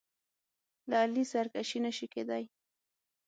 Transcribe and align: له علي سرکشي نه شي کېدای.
له 0.89 0.95
علي 1.03 1.23
سرکشي 1.31 1.79
نه 1.85 1.91
شي 1.97 2.07
کېدای. 2.13 2.43